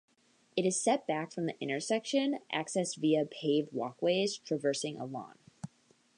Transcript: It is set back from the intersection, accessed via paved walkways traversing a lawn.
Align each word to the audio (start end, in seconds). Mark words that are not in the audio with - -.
It 0.57 0.65
is 0.65 0.81
set 0.81 1.05
back 1.05 1.31
from 1.31 1.45
the 1.45 1.55
intersection, 1.61 2.39
accessed 2.51 2.97
via 2.97 3.23
paved 3.23 3.71
walkways 3.71 4.39
traversing 4.39 4.97
a 4.99 5.05
lawn. 5.05 5.37